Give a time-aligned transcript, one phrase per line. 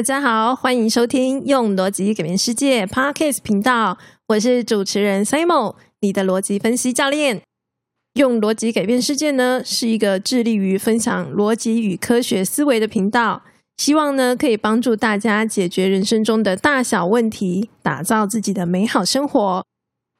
[0.00, 7.42] 大家好，欢迎收听用逻辑改变世界 Podcast 频道，我是主持人 Simon，你的逻辑分析教练。
[8.14, 13.42] 用逻辑改变世界呢，是一个致力于分享逻辑与科学思维的频道，
[13.76, 19.62] 希望呢可以帮助大家解决人生中的大小问题，打造自己的美好生活。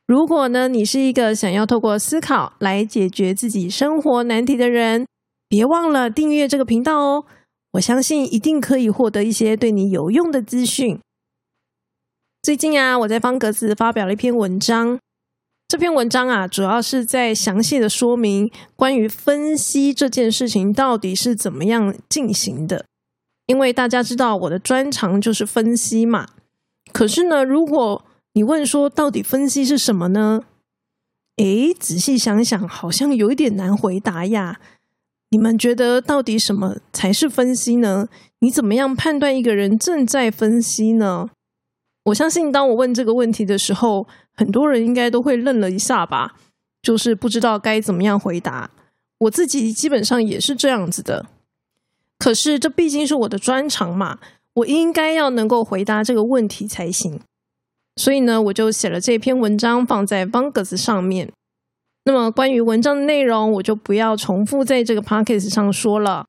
[0.06, 5.06] 如果呢你是一个想要透过思考来解决自己生活难题的人，
[5.48, 7.24] 别忘了订阅这个频道哦。
[7.72, 10.98] 我相信一定可以获得一些对你有用的资讯。
[12.42, 14.98] 最近啊，我在方格子发表了一篇文章。
[15.68, 22.86] 这篇文章啊，主要是在详细的说明关于分析这件事情到底是怎么样进行的。
[23.46, 26.28] 因为大家知道我的专长就是分析嘛。
[26.92, 30.42] 可是呢，如果你问说到底分析是什么呢？
[31.36, 34.60] 诶，仔细想想，好像有一点难回答呀。
[35.30, 38.08] 你们觉得到底什么才是分析呢？
[38.40, 41.30] 你怎么样判断一个人正在分析呢？
[42.04, 46.34] 我相信，当我问这个问题的时候，很多人应该都会愣了一下吧，
[46.82, 48.70] 就是不知道该怎么样回答。
[49.18, 51.26] 我自己基本上也是这样子的。
[52.18, 54.18] 可是，这毕竟是我的专长嘛，
[54.54, 57.20] 我应该要能够回答这个问题才行。
[57.96, 61.30] 所以呢，我就写了这篇文章放在方格子上面。
[62.04, 66.26] 那么关于文章的内容，我就不要重复在这个 podcast 上说了。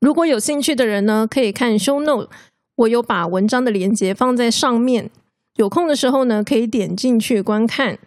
[0.00, 2.28] 如果有兴趣的人呢，可以看 show note，
[2.74, 5.10] 我有把文章的连接放在上面。
[5.54, 7.98] 有空的时候呢，可以点进去观看。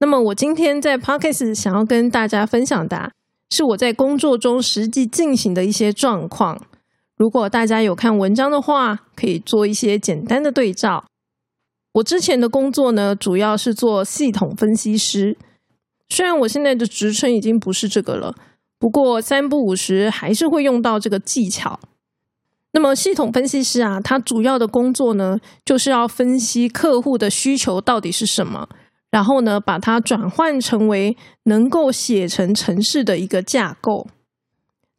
[0.00, 3.12] 那么我今天在 podcast 想要跟大家分享的，
[3.50, 6.58] 是我在工作中实际进行的一些状况。
[7.16, 11.04] 如果大家有看文章的话，可以做一些简单的对照。
[11.94, 15.36] 我之前的工作呢，主要是做系统分析师。
[16.14, 18.32] 虽然我现在的职称已经不是这个了，
[18.78, 21.80] 不过三不五时还是会用到这个技巧。
[22.70, 28.68] 那么系统分析师啊，他主要的工作呢，就是要分析客户的需求到底是什么，
[29.10, 31.16] 然后呢，把它转换成为
[31.46, 34.06] 能够写成程式的一个架构。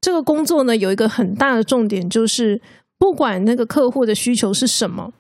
[0.02, 2.62] 这个工作呢，有一个很大的重点，就是
[2.98, 5.14] 不管那个客户的需求是什么，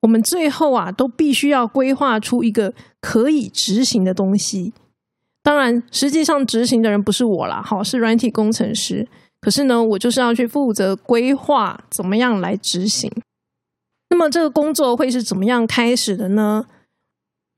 [0.00, 2.72] 我们最后啊，都必须要规划出一个
[3.02, 4.72] 可以执行的东西。
[5.44, 9.06] 当然，实际上执行的人不是我啦，好是软体工程师。
[9.42, 13.12] 可是呢，我就是要去负责规划怎么样来执行。
[14.08, 16.64] 那么这个工作会是怎么样开始的呢？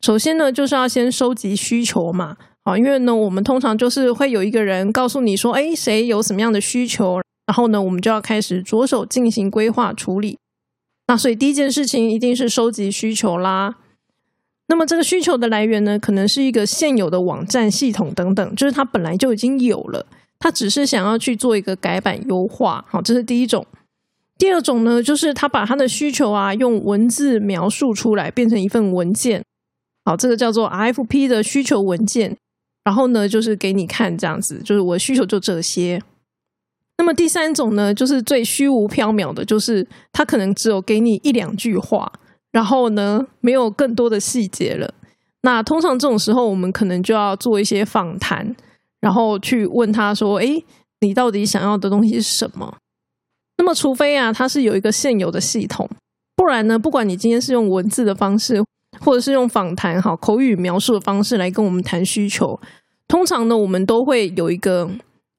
[0.00, 10.36] 首先呢，就是要先收集需求嘛，好，因为呢，我们通常就是会有一个人告诉你说，哎，谁有什么样的需求，然后呢，我们就要开始着手进行规划处理。
[11.06, 13.76] 那所以第一件事情一定是收集需求啦。
[14.68, 20.04] 那么这个需求的来源呢，可能是一个现有的网站系统等等，就是它本来就已经有了，
[20.38, 22.84] 它只是想要去做一个改版优化。
[22.88, 23.64] 好，这是第一种。
[24.38, 29.42] 第二种呢，就是他把他的需求啊用文字描述出来，变成一份文件。
[30.04, 32.36] 好，这个叫做 RFP 的需求文件。
[32.84, 36.02] 然后呢，就是给你看这样子，就是我需求就这些。
[36.98, 42.12] 那么第三种呢，就是最虚无缥缈的，就是他可能只有给你一两句话。
[42.56, 44.94] 然后呢，没有更多的细节了。
[45.42, 48.56] 那通常这种时候，我们可能就要做一些访谈，
[48.98, 50.62] 然后去问他说：“哎，
[51.02, 52.78] 你到底想要的东西是什么？”
[53.58, 55.86] 那么，除非啊，它是有一个现有的系统，
[56.34, 58.64] 不然呢，不管你今天是用文字的方式，
[59.00, 62.58] 或者是用访谈、哈口语描述的方式来跟我们谈需求，
[63.06, 64.88] 通常呢，我们都会有一个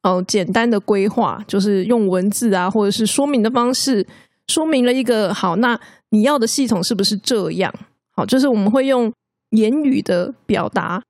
[0.03, 4.05] 呃简单的规划，就是用文字啊，或者是说明的方式，
[4.49, 5.79] 说明了一个好那。
[6.09, 7.73] 你要的系统是不是这样？
[8.11, 9.11] 好，就是我们会用
[9.51, 11.03] 言语的表达，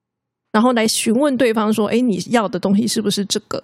[0.52, 3.64] 然后来询问对方说：“哎，你要的东西是不是这个？”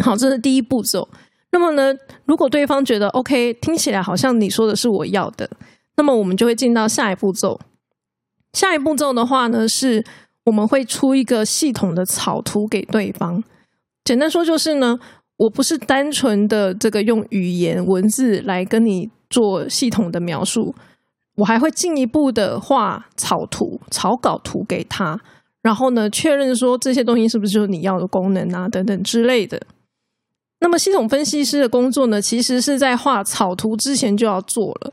[0.00, 1.08] 好，这是第一步骤。
[1.50, 1.94] 那么呢，
[2.24, 5.50] 如果对方觉得 OK，听起来好像你说的是我要的，
[5.96, 7.60] 那么我们就会进到下一步骤。
[8.52, 10.04] 下一步骤的话呢，是
[10.44, 13.42] 我们会出一个系统的草图给对方。
[14.04, 14.98] 简单说就是呢，
[15.36, 19.10] 我不是单纯的这个用语言文字来跟你。
[19.30, 20.74] 做系统的描述，
[21.36, 25.20] 我还会进一步的画草图、草稿图给他，
[25.62, 29.60] 然后呢，确认说这些东西是不是就是你要的功能啊，等等之类的。
[30.60, 34.92] 那么，系统分析师的工作呢，其实是在画草图之前就要做了，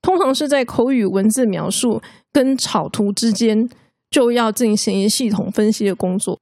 [0.00, 2.00] 通常是在口语文字描述
[2.32, 3.68] 跟草图之间
[4.10, 6.38] 就要进行系统分析的工作，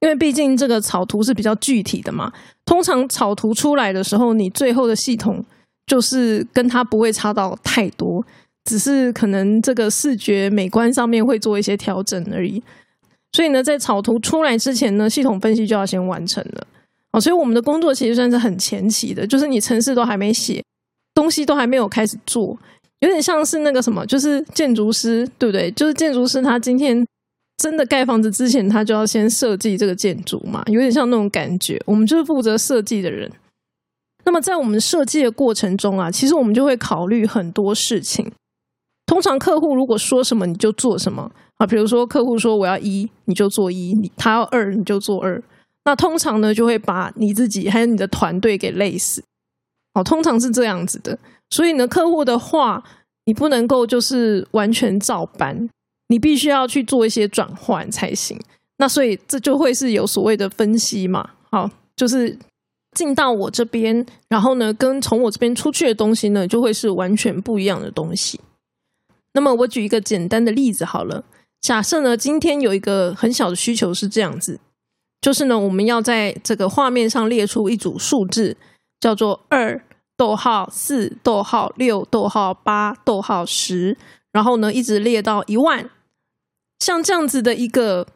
[0.00, 2.32] 因为毕竟这个草图是比较具体的嘛。
[2.66, 5.44] 通常草图出来的时候，你最后的系统。
[5.86, 8.24] 就是跟它不会差到太多，
[8.64, 12.62] 只是可能这个视觉美观上面会做一些调整而已。
[13.32, 16.66] 所以呢，在草图出来之前呢，系统分析就要先完成了。
[17.12, 20.62] 哦，所以我们的工作其实算是很前期的，就是你程式都还没写，
[21.14, 22.58] 东西都还没有开始做，
[23.00, 25.70] 有点像是那个什么，就是建筑师，对不对？
[25.72, 27.06] 就是建筑师，他今天
[27.58, 31.80] 真的盖房子之前，他就要先设计这个建筑嘛，有点像那种感觉。
[31.86, 33.30] 我们就是负责设计的人。
[34.26, 38.30] 那么在我们设计的过程中啊，其实我们就会考虑很多事情。
[39.06, 41.66] 通常客户如果说什么，你就做什么啊。
[41.66, 45.40] 比如说客户说我要一，你就做一；你他要二，你就做二。
[45.84, 49.22] 那通常呢，就会把你自己还有你的团队给累死。
[49.94, 51.16] 好，通常是这样子的。
[51.50, 52.82] 所以呢，客户的话
[53.26, 55.70] 你不能够就是完全照搬，
[56.08, 58.36] 你必须要去做一些转换才行。
[58.78, 61.30] 那所以这就会是有所谓的分析嘛。
[61.52, 62.36] 好，就是
[62.96, 68.40] 进到我这边，然后呢，跟从我这边出去的东西呢，就会是完全不一样的东西。
[69.34, 71.22] 那么我举一个简单的例子好了，
[71.60, 74.58] 假设呢，今天有一个很小的需求是这样子，
[75.20, 78.56] 就是呢，我们要在这个画面上列出一组数字，
[78.98, 79.78] 叫做二
[80.16, 83.98] 逗号四逗号六逗号八逗号十，
[84.32, 85.90] 然后呢，一直列到一万，
[86.78, 88.06] 像这样子的一个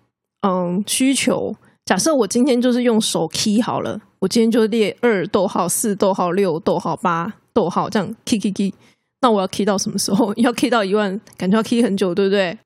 [0.41, 1.55] 嗯需求，
[1.91, 8.73] 假设我今天就是用手 key 好了，我今天就列二逗号四逗号六逗号八逗号这样 key key key。
[9.23, 10.33] 那我要 key 到什么时候？
[10.39, 12.57] 要 key 到一万，感觉要 key 很久，对不对？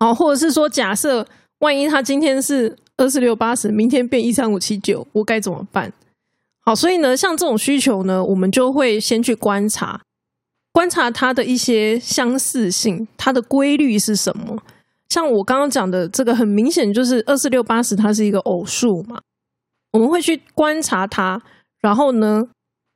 [0.00, 1.26] 好，或者是说，假设
[1.58, 5.92] 万一他今天是二四六八十，明天变一三五七九，我该怎么办？
[6.64, 10.00] 好，所以呢，像这种需求呢，我们就会先去观察，
[10.72, 14.62] 观察它的一些相似性，它的规律是什么？
[15.08, 19.20] 像我刚刚讲的这个，很明显就是二四六八十，它是一个偶数嘛。
[19.92, 21.42] 我们会去观察它，
[21.80, 22.48] 然后呢，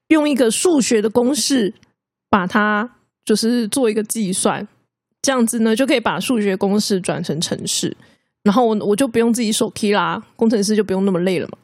[0.09, 1.75] 用一个数学的公式。
[2.33, 2.89] 把它
[3.25, 4.65] 就是做一个计算，
[5.21, 7.97] 这样子呢就可以把数学公式转成程式，
[8.45, 11.59] 然后我我就不用自己手敲啦，工程师就不用那么累了嘛。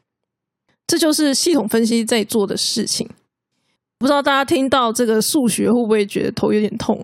[0.89, 3.09] 这就是系统分析在做的事情。
[3.97, 7.01] 不知道大家听到这个数学会不会觉得头有点痛？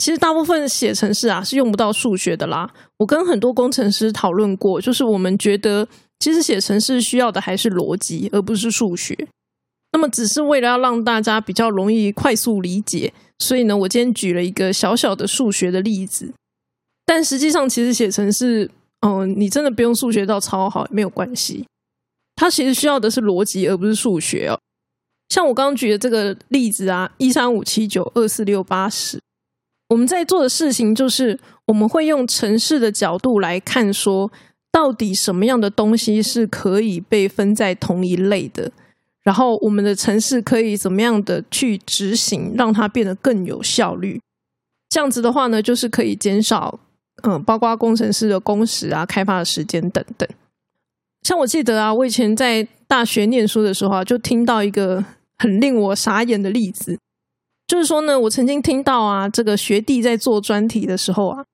[0.00, 2.68] 其实大部分写程式啊是用不到数学的啦。
[2.96, 5.86] 我跟很多工程师讨论过，就是我们觉得
[6.18, 9.28] 其实写程式需要的还是逻辑，而不是数学。
[9.92, 16.32] 那么只是为了要让大家比较容易快速理解，所以呢，我今天举了一个小小的数学的例子。
[17.04, 18.70] 但实际上，其实写成是，
[19.00, 21.66] 嗯，你真的不用数学到超好也没有关系。
[22.36, 24.58] 它其实需要的是逻辑，而不是数学哦。
[25.28, 29.20] 像我刚刚举的这个例子啊，一三五七九二四六八十，
[29.90, 34.30] 我们在做的事情就是，我们会用城市的角度来看，说
[34.70, 38.70] 到底什么样的东西是可以被分在同一类的。
[39.22, 44.20] 然后我们的城市可以怎么样的去执行，让它变得更有效率？
[44.88, 46.80] 这样子的话呢，就是可以减少
[47.22, 50.26] 嗯，包括工程师的工时啊、开发的时间等等。
[51.22, 55.04] 像我记得啊，我以前在大学念书的时候啊，就听到一个
[55.36, 56.96] 很令我傻眼的例子，
[57.70, 61.44] 就是说呢，我曾经听到啊，这个学弟在做专题的时候啊，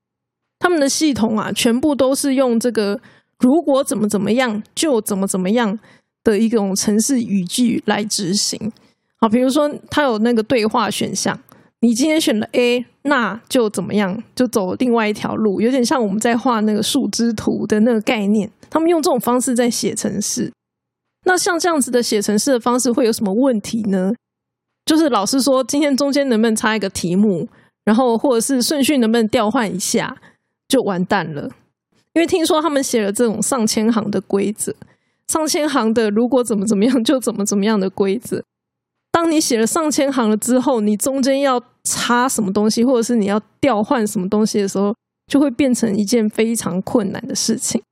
[0.59, 2.99] 他们的系统啊，全部都是用这个
[3.41, 5.79] 如果怎么怎么样就怎么怎么样。
[6.25, 8.59] 的一种城市语句来执行，
[9.21, 11.39] 好，比如说它有那个对话选项，
[11.83, 18.51] 你今天选了 A，那就怎么样，就走另外一条路，有点像我们在画那个树枝图的那个概念。
[18.69, 20.53] 他们用这种方式在写程式，
[21.27, 24.13] 那像这样子的写程式的方式会有什么问题呢？
[24.87, 27.47] 就是老师说今天中间能不能插一个题目，
[27.85, 30.17] 然后或者是顺序能不能调换一下，
[30.67, 31.51] 就完蛋了。
[32.15, 34.75] 因为听说他们写了这种上千行的规则。
[35.29, 38.43] 上千行的，如果怎么怎么样就怎么怎么样的规则。
[39.11, 44.95] 当你写了上千行了之后，你中间要插什么东西，或者是你要调换什么东西的时候，
[45.27, 47.83] 就会变成一件非常困难的事情。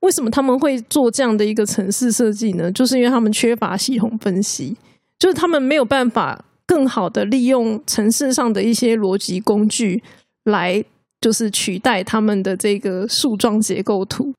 [0.00, 2.72] 为什么他们会做这样的一个城市设计呢？
[2.72, 4.76] 就是因为他们缺乏系统分析，
[5.24, 10.02] 就是他们没有办法更好的利用城市上的一些逻辑工具
[10.44, 10.84] 来，
[11.18, 14.34] 就是取代他们的这个树状结构图。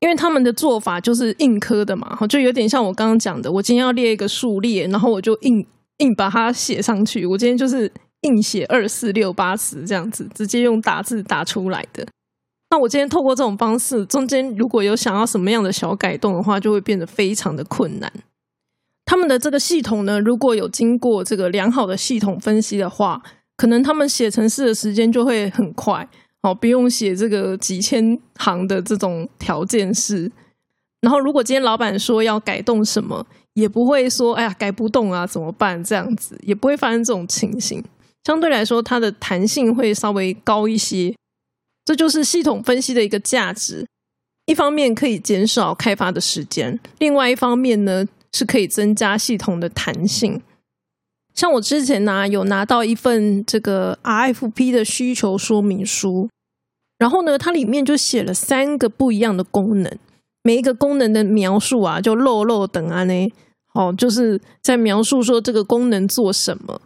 [0.00, 5.66] 因为他们的做法就是硬科的嘛，就有点像我刚刚讲的，我今天要列一个数列，然后我就硬
[6.00, 7.24] 硬把它写上去。
[7.24, 12.06] 我今天就是硬写二四六八十这样子，直接用打字打出来的。
[12.68, 18.12] 那我今天透过这种方式，中间如果有想要什么样的小改动的话，就会变得非常的困难。
[19.10, 23.20] 他们的这个系统呢，如果有经过这个良好的系统分析的话，
[23.56, 26.08] 可能他们写程式的时间就会很快。
[26.42, 30.30] 哦，不用写这个几千行的这种条件式。
[31.00, 37.82] 然后，如果今天老板说要改动什么，也不会说“哎呀，改不动啊，怎么办？”这样子也不会发生这种情形。
[38.22, 41.12] 相对来说，它的弹性会稍微高一些。
[41.84, 43.84] 这就是系统分析的一个价值。
[44.46, 50.40] 一方面可以减少开发的时间，另外一方面呢，是可以增加系统的弹性。
[51.32, 56.28] 像我之前呢，有拿到一份这个 RFP 的需求说明书，
[56.98, 59.96] 然后呢，它里面就写了三个不一样的功能，
[60.42, 63.32] 每一个功能的描述啊，就漏漏等啊呢，
[63.74, 66.82] 哦，就是在描述说这个功能做什么。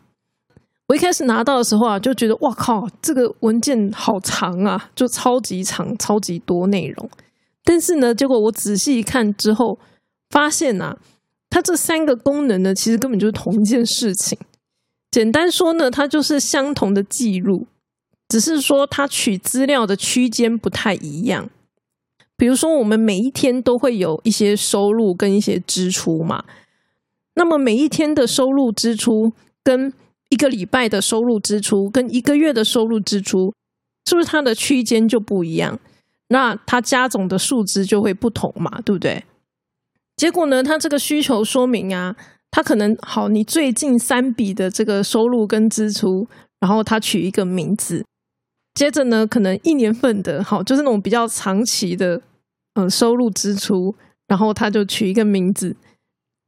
[0.89, 7.11] 我一开始拿到的时候啊，就觉得哇靠，这个文件好长啊，就超级长，超级多内容。
[7.65, 9.79] 但是呢，结果我仔细一看之后，
[10.29, 10.99] 发现啊。
[11.55, 14.37] 它这三个功能呢，其实根本就是同一件事情。
[15.13, 17.69] 简单说呢，它就是相同的记录，
[18.29, 21.49] 只是说它取资料的区间不太一样。
[22.37, 26.43] 比如说，我们每一天都会有一些收入跟一些支出嘛。
[27.37, 29.33] 那么每一天的收入支出，
[29.63, 29.93] 跟
[30.31, 33.55] 一个礼拜的收入支出，跟一个月的收入支出，
[34.07, 35.79] 是不是它的区间就不一样？
[36.31, 39.23] 那它加总的数值就会不同嘛，对不对？
[40.17, 40.63] 结果呢？
[40.63, 42.15] 他这个需求说明啊，
[42.51, 46.27] 他可能好，你最近三笔的这个收入跟支出，
[46.61, 48.05] 然后他取一个名字。
[48.75, 52.21] 接着呢，可能一年份的，好，就是那种比较长期的，
[52.75, 53.95] 嗯，收入支出，
[54.29, 55.75] 然后他就取一个名字。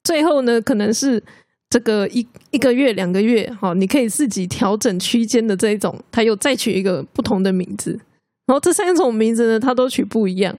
[0.05, 1.23] 最后呢，可能是
[1.69, 7.99] 这个一一个月、两个月，好，你可以自己调整区间的这一种，他又再取一个不同的名字。
[8.47, 10.55] 然后这三种名字呢，他都取不一样。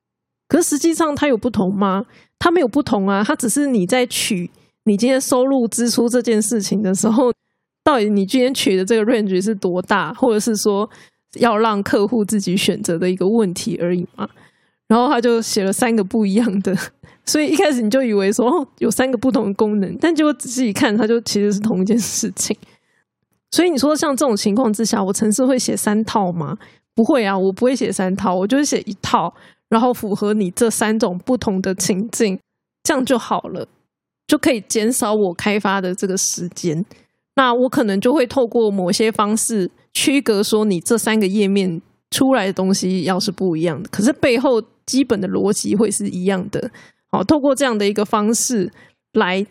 [0.49, 2.05] 可实际上它有不同吗？
[2.39, 4.49] 它没有不同啊，它只是你在取
[4.83, 7.33] 你今天收入支出这件事情的时候，
[7.83, 10.89] 到底你今天取的这个 range 是多大，或者是说
[11.35, 14.29] 要让客户自己选择的一个问题而已嘛。
[14.87, 16.73] 然后他就写了三个不一样的，
[17.25, 22.55] 所以一开始你就以为说哦有三个不同的功能，但结果仔细一看，它就其实是同一件事情。
[23.51, 26.57] 所以你说像这种情况之下，我城市会写三套吗？
[26.95, 29.33] 不会啊，我不会写三套，我就是写一套。
[29.69, 32.39] 然后符合你这三种不同的情境，
[32.83, 33.67] 这样就好了，
[34.25, 36.85] 就可以减少我开发的这个时间。
[37.35, 41.81] 那我可能就会透过某些方式区隔，说你这三个页面
[42.11, 46.71] 出来的东西要是不一样的，可是背后基本的逻辑会是一样的。
[47.11, 48.71] 好，透过这样的一个方式
[49.13, 49.45] 来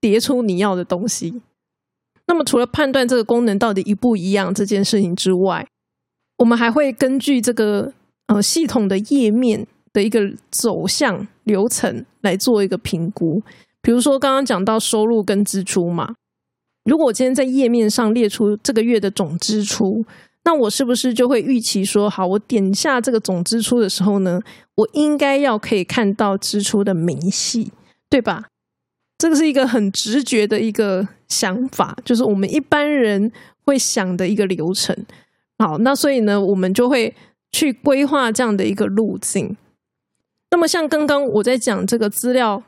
[0.00, 1.40] 叠出你要的东西。
[2.26, 5.66] 那么，除了判断这个功能到底一不一样这件事情之外，
[6.38, 7.94] 我们还会根据这个。
[8.32, 13.42] 呃，系统的页面的一个走向流程来做一个评估。
[13.82, 16.14] 比如说，刚刚讲到收入跟支出嘛，
[16.84, 20.02] 如果我今天在页面上列出这个月的总支出，
[20.44, 24.40] 那我是不是就会预期说，好，我点下这个总支出的时候呢，
[24.76, 27.70] 我应该要可以看到支出的明细，
[28.08, 28.44] 对吧？
[29.18, 33.30] 这个是一个很直觉的一个想法，就是我们一般人
[33.66, 34.96] 会想的一个流程。
[35.58, 37.14] 好，那所以呢，我们就会。
[37.52, 39.56] 去规划这样的一个路径。
[40.50, 42.62] 那么，像刚刚我在讲这个资料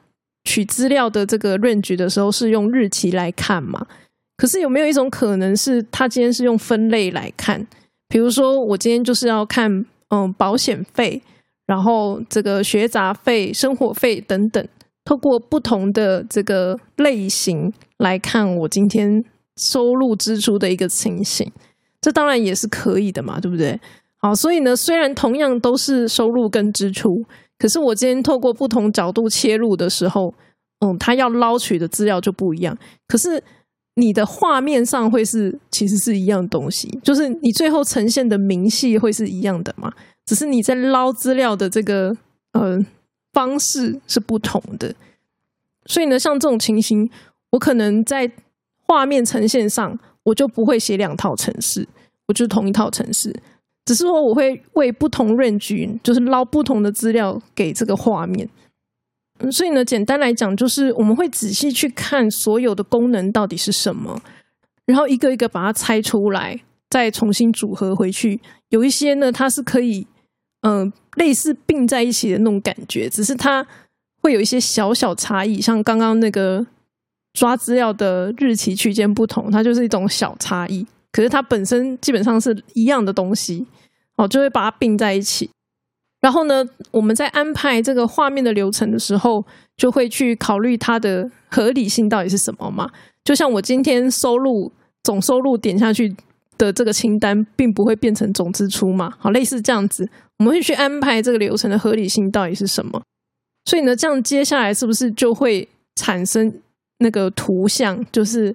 [0.45, 3.87] 取资料的这个 range 的时候，是用日期来看嘛？
[4.37, 7.67] 可是有没有一种可能是，他今天是用分类来看？
[8.09, 11.23] 比如说，我今天就是要看嗯保险费，
[11.67, 14.67] 然后这个学杂费、生活费等等，
[15.05, 19.25] 透过不同的这个类型来看我今天
[19.57, 21.51] 收入支出的一个情形，
[22.01, 23.79] 这当然也是可以的嘛，对不对？
[24.25, 27.23] 好，所以呢，虽然同样都是收入跟支出，
[27.59, 30.33] 可是我今天透过不同角度切入的时候，
[30.79, 32.75] 嗯，他要捞取的资料就不一样。
[33.07, 33.45] 可是
[33.97, 39.93] 你的画面上会是其实是一样东西，就是你最后呈现的明细会是一样的嘛？
[40.25, 42.17] 只是你在捞资料的这个
[42.53, 42.83] 呃
[43.35, 44.95] 方式是不同的。
[45.85, 47.11] 所以呢，像这种情形，
[47.51, 48.33] 我可能在
[48.87, 51.87] 画面呈现上，我就不会写两套程式，
[52.29, 53.31] 我就同一套程式。
[53.85, 58.49] 只是说，我会为不同任局就是捞不同的资料给这个画面。
[59.51, 64.23] 所以呢，简单来讲，就是我们会仔细去看所有的功能到底是什么，
[64.87, 68.41] 然后一个一个把它拆出来，再重新组合回去。
[68.71, 70.07] 有一些呢，它是可以，
[70.63, 73.67] 嗯，类似并在一起的那种感觉，只是它
[74.23, 76.65] 会有一些小小差异，像刚刚那个
[77.35, 80.87] 抓资料的日期区间不同，它就是一种小差异。
[81.15, 83.65] 可是它本身基本上是一样的东西，
[84.17, 85.49] 哦，就会把它并在一起。
[86.21, 89.45] 然后呢，我们在安排这个画面的流程的时候，
[89.77, 92.91] 就会去考虑它的合理性到底是什么嘛？
[93.23, 94.73] 就像我今天收入
[95.05, 96.13] 总收入点下去
[96.59, 99.13] 的这个清单，并不会变成总支出嘛？
[99.21, 103.01] 好，类似这样子，我们会去安排这个流程的合理性到底是什么？
[103.67, 106.61] 所以呢，这样接下来是不是就会产生
[106.99, 108.05] 那个图像？
[108.11, 108.53] 就是。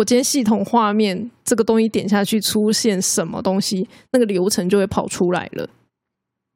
[0.00, 5.68] 我今天系统画面这个东西点下去出现什么东西，那个流程就会跑出来了。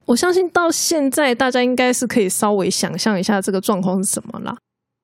[0.07, 4.57] 我相信到现在大家应该是可以稍微想象一下这个状况是什么啦。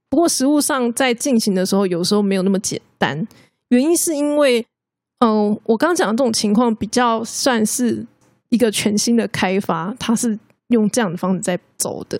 [0.08, 3.28] 不过实物上在进行的时候，有时候没有那么简单，
[3.68, 4.64] 原因是因为，
[5.18, 8.06] 嗯，我刚刚讲的这种情况比较算是
[8.48, 12.16] 一个全新的开发，它是用这样的方式在走的。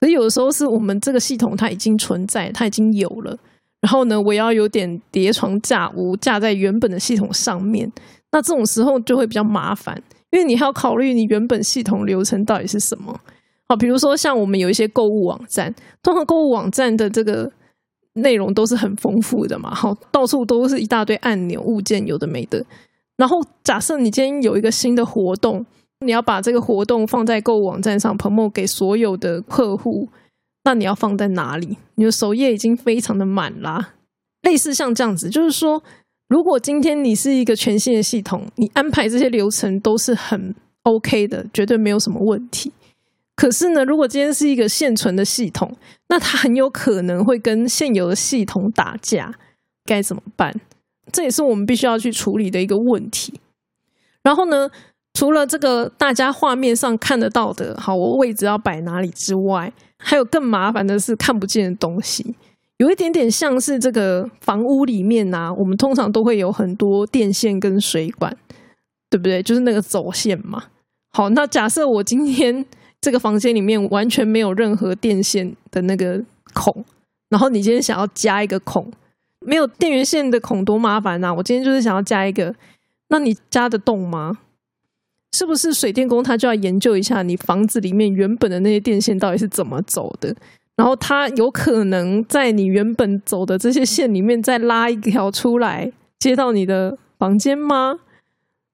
[0.00, 3.38] 可是有的时候是我们这个系统它已经存在，它已经有了，
[3.80, 7.90] 然后呢，我要有点叠床架屋架在原本的系统上面，
[8.32, 13.18] 那这种时候就会比较麻烦，因为你还要考虑你原本系统流程到底是什么。
[13.68, 17.50] 好，比如说像我们有一些购物网站，通常购物网站的这个
[18.14, 22.64] 内容都是很丰富的嘛，好，到处都是一大堆按钮、物件，有的没的。
[23.16, 25.64] 然后假设你今天有一个新的活动。
[26.02, 30.08] 你要把这个活动放在购物网站上，promo 给所有的客户，
[30.64, 31.78] 那你要放在哪里？
[31.94, 33.94] 你的首页已经非常的满啦。
[34.42, 35.82] 类似像这样子，就是说，
[36.28, 42.72] 如果今天你是一个全新的系统，你安排这些流程都是很 OK 的，绝对没有什么问题。
[43.36, 45.74] 可是呢，如果今天是一个现存的系统，
[46.08, 49.34] 那它很有可能会跟现有的系统打架，
[49.84, 50.54] 该怎么办？
[51.10, 53.40] 这也是我们必须要去处理的一个问题。
[54.22, 54.70] 然后呢？
[55.12, 59.72] 除了这个大家画面上看得到的，好，我位置要摆哪里之外，
[60.02, 62.34] 还有更麻烦的是看不见的东西，
[62.78, 68.34] 有一点点像是这个房屋里面呐，我们通常都会有很多电线跟水管，
[69.10, 69.42] 对不对？
[69.42, 70.64] 就是那个走线嘛。
[71.12, 72.64] 好，那假设我今天
[73.00, 76.22] 这个房间里面完全没有任何电线的那个
[76.54, 76.84] 孔，
[77.28, 78.90] 然后你今天想要加一个孔，
[79.40, 81.34] 没有电源线的孔多麻烦呐！
[81.34, 82.54] 我今天就是想要加一个，
[83.08, 84.38] 那你加得动吗？
[85.32, 90.34] 是不是水电工他就要研究一下你房子里面原本的那些电线到底是怎么走的？
[90.76, 97.98] 然后他有可能在你原本走的这些线里面再拉一条出来接到你的房间吗？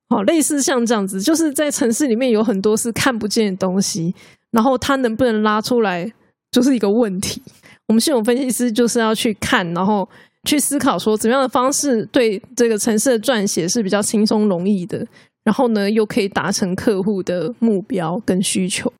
[0.08, 4.14] 好，类似像这样子，就是在城市里面有很多是看不见的东西，
[4.52, 6.12] 然后它能不能拉出来
[6.52, 7.42] 就是一个问题。
[7.88, 10.08] 我们系统分析师就是要去看，然后
[10.44, 15.04] 去思考说怎么样的方式对这个城市的撰写是比较轻松容易的。
[15.46, 18.92] 然后呢，又可以达成客户的目标跟需求。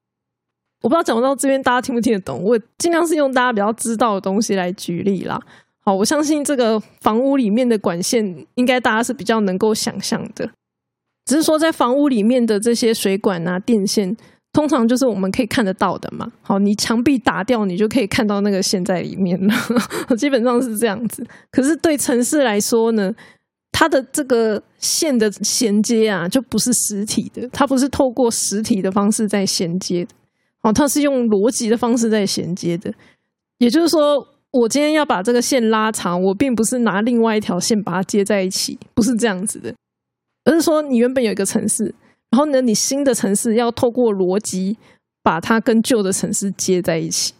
[0.81, 5.41] 我不知道讲到这边大家听不听得懂，我尽量是用大家比较知道的东西来举例啦。
[5.85, 10.49] 好，我相信这个房屋里面的管线，应该大家是比较能够想象的。
[11.25, 14.17] 只是说，在房屋里面的这些水管啊、电线，
[14.53, 16.31] 通常就是我们可以看得到的嘛。
[16.43, 19.55] 好，你墙壁打掉，你就可以看到那个线在里面了，
[20.17, 21.27] 基本上是这样子。
[21.51, 23.13] 可是对城市来说呢？
[23.79, 30.15] 它的这个线的衔接啊，就不是实体的，它不是透过实体的方式在衔接的，
[30.63, 32.91] 哦，它是用逻辑的方式在衔接的。
[33.59, 39.75] 也就是说，我今天要把这个线拉长，我并不是拿另外一条线把它接在一起，不是这样子的，
[40.45, 41.95] 而是说你原本有一个城市，
[42.31, 44.79] 然后呢，你新的城市要透过逻辑
[45.23, 47.35] 把它跟旧的城市接在一起，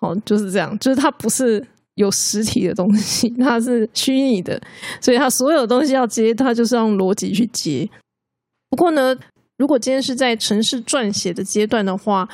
[0.00, 1.62] 哦，就是这样，就是它不是。
[1.94, 4.60] 有实体的东西， 它是虚拟的，
[5.00, 7.88] 所以它所有东西要接，它就是用逻辑去接。
[8.70, 9.14] 不过呢，
[9.58, 12.28] 如果今天是在城市撰写的阶段的话，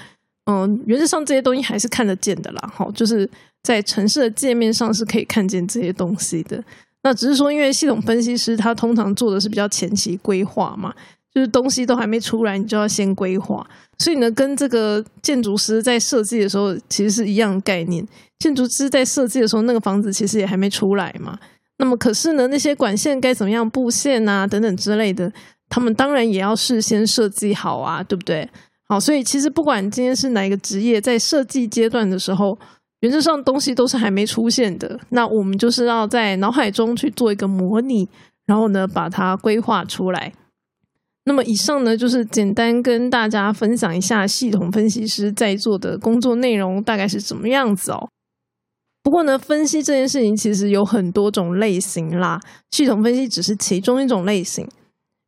[0.45, 2.73] 嗯，原则上这些东西还是看得见的啦。
[2.73, 3.29] 好，就是
[3.63, 6.63] 在城市的界面上是可以看见这些东西的。
[7.03, 10.95] 那只是说，因为系统分析师他通常做的是比较前期规划嘛。
[11.39, 13.65] 就是东西都还没出来，你就要先规划，
[13.97, 18.05] 所以呢，跟这个建筑师在设计的时候其实是一样概念。
[18.41, 21.39] 建筑师在设计的时候，那个房子其实也还没出来嘛。
[21.79, 25.33] 那么，可是呢，那些管线该怎么样布线啊，等等之类的，
[25.69, 28.49] 他们当然也要事先设计好啊，对不对？
[28.89, 32.59] 好，所以其实不管今天是哪一个职业，在设计阶段的时候，
[33.03, 34.99] 原则上东西都是还没出现的。
[35.11, 38.09] 那我们就是要在脑海中去做一个模拟，
[38.47, 40.33] 然后呢，把它规划出来。
[41.29, 48.09] 那么以上呢，就是简单跟大家分享一下系统分析师在做的工作内容大概是怎么样子哦。
[49.03, 54.67] 不过呢，分析这件事情其实有很多种类型啦，系统分析只是其中一种类型。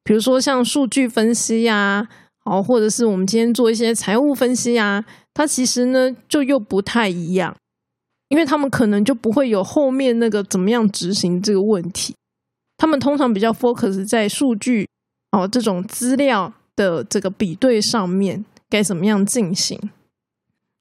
[0.03, 2.09] 比如说像数据分析呀，
[2.47, 7.55] 哦，或者是我们今天做一些财务分析啊，它其实呢就又不太一样，
[8.31, 12.15] 因为他们可能就不会有后面那个怎么样执行这个问题，
[12.79, 14.89] 他们通常比较 focus 在数据。
[15.33, 19.79] 哦，这种资料的这个比对上面该怎么样进行？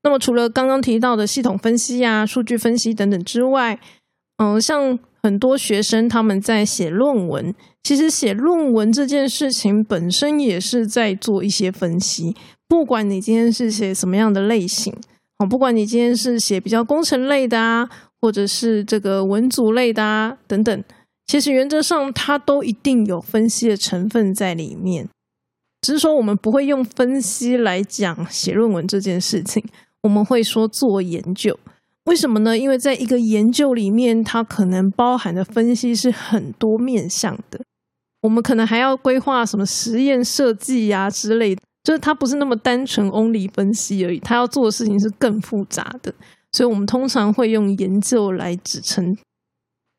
[0.04, 3.80] 那么除了刚刚提到的系统分析啊、数据分析等等之外，
[4.38, 12.36] 嗯，像很多学生他们在写论文，其实写论文这件事情本身也是在做一些分析。
[12.68, 14.96] 不管你今天是写什么样的类型，
[15.40, 17.90] 哦，不管你今天是写比较工程类的啊，
[18.22, 20.84] 或者是这个文组类的啊，等等。
[21.30, 25.08] 其实原则上，它都一定有分析的成分在里面，
[25.80, 29.64] 只是说我们不会用分析来讲写论文这件事情，
[30.02, 31.56] 我们会说做研究。
[32.06, 32.58] 为什么呢？
[32.58, 37.62] 因为在一个研究里面，它可能包含的分析是很多面向的。
[38.24, 46.12] 我们可能还要规划什么实验设计呀之类的，就是它不是那么单纯 only 分析而已，它要做的事情是更复杂的。
[46.54, 49.16] 所以我们通常会用研究来指称。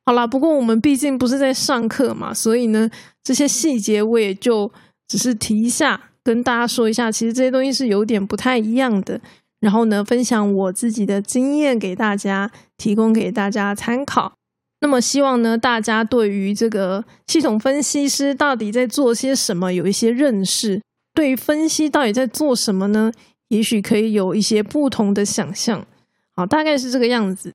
[0.07, 2.91] 好啦，不过我们毕竟不是在上课嘛，所以呢，
[3.23, 4.71] 这些细节我也就
[5.07, 9.21] 只是提一下，跟大家说一下，其实这些东西是有点不太一样的。
[9.61, 14.33] 然后呢，分享我自己的经验给大家，提供给大家参考。
[14.81, 20.81] 那么，希望呢，大家对于这个系统分析师到底在做些什么有一些认识。
[21.13, 23.13] 对于分析到底在做什么呢？
[23.49, 25.85] 也许可以有一些不同的想象。
[26.35, 27.53] 好，大概是这个样子。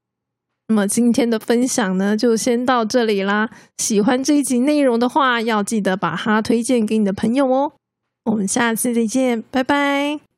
[0.67, 3.49] 那么今天的分享呢，就先到这里啦。
[3.77, 7.73] 喜欢这一集内容的话，要记得把它推荐给你的朋友哦。
[8.25, 10.34] 我们下次再见，拜拜。